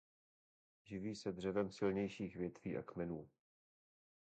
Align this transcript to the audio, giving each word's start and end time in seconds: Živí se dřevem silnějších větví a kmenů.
Živí 0.83 1.15
se 1.15 1.31
dřevem 1.31 1.71
silnějších 1.71 2.35
větví 2.35 2.77
a 2.77 2.83
kmenů. 2.83 3.29